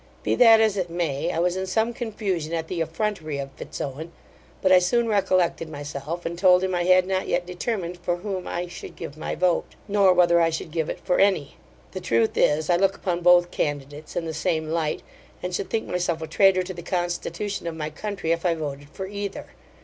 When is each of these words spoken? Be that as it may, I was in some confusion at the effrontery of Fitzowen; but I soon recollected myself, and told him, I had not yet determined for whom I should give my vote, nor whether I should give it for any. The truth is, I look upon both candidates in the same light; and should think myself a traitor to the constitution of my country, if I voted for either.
Be 0.23 0.33
that 0.33 0.59
as 0.59 0.77
it 0.77 0.89
may, 0.89 1.31
I 1.31 1.37
was 1.37 1.55
in 1.55 1.67
some 1.67 1.93
confusion 1.93 2.53
at 2.55 2.67
the 2.67 2.81
effrontery 2.81 3.37
of 3.37 3.51
Fitzowen; 3.55 4.11
but 4.59 4.71
I 4.71 4.79
soon 4.79 5.07
recollected 5.07 5.69
myself, 5.69 6.25
and 6.25 6.39
told 6.39 6.63
him, 6.63 6.73
I 6.73 6.85
had 6.85 7.05
not 7.05 7.27
yet 7.27 7.45
determined 7.45 7.99
for 7.99 8.15
whom 8.15 8.47
I 8.47 8.65
should 8.65 8.95
give 8.95 9.15
my 9.15 9.35
vote, 9.35 9.75
nor 9.87 10.11
whether 10.15 10.41
I 10.41 10.49
should 10.49 10.71
give 10.71 10.89
it 10.89 10.99
for 11.01 11.19
any. 11.19 11.57
The 11.91 12.01
truth 12.01 12.35
is, 12.35 12.67
I 12.67 12.77
look 12.77 12.95
upon 12.95 13.21
both 13.21 13.51
candidates 13.51 14.15
in 14.15 14.25
the 14.25 14.33
same 14.33 14.69
light; 14.71 15.03
and 15.43 15.53
should 15.53 15.69
think 15.69 15.87
myself 15.87 16.19
a 16.23 16.25
traitor 16.25 16.63
to 16.63 16.73
the 16.73 16.81
constitution 16.81 17.67
of 17.67 17.75
my 17.75 17.91
country, 17.91 18.31
if 18.31 18.43
I 18.43 18.55
voted 18.55 18.89
for 18.89 19.05
either. 19.05 19.49